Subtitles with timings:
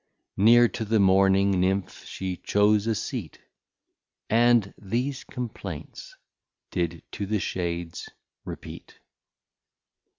[0.37, 3.39] Near to the Mourning Nimph she chose a Seat,
[4.31, 6.15] And these Complaints
[6.71, 8.09] did to the Shades
[8.43, 8.97] repeat.